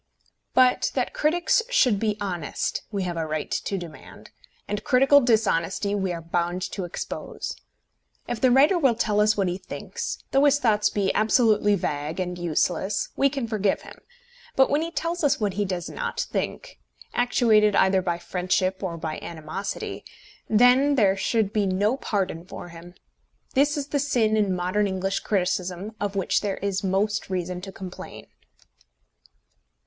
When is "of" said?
25.99-26.15